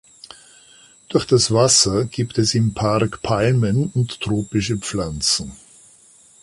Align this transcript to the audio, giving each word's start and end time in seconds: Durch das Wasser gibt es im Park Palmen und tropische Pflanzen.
Durch 1.09 1.27
das 1.27 1.51
Wasser 1.53 2.05
gibt 2.05 2.39
es 2.39 2.55
im 2.55 2.73
Park 2.73 3.21
Palmen 3.21 3.85
und 3.93 4.19
tropische 4.19 4.77
Pflanzen. 4.77 5.51